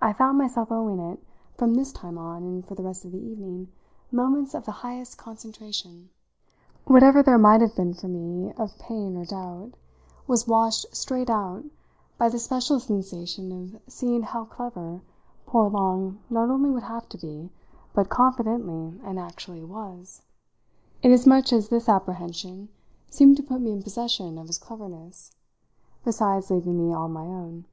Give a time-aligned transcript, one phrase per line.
[0.00, 1.18] I found myself owing it,
[1.56, 3.72] from this time on and for the rest of the evening,
[4.12, 6.10] moments of the highest concentration.
[6.84, 9.70] Whatever there might have been for me of pain or doubt
[10.26, 11.64] was washed straight out
[12.18, 15.00] by the special sensation of seeing how "clever"
[15.46, 17.48] poor Long not only would have to be,
[17.94, 20.20] but confidently and actually was;
[21.02, 22.68] inasmuch as this apprehension
[23.08, 25.32] seemed to put me in possession of his cleverness,
[26.04, 27.64] besides leaving me all my own.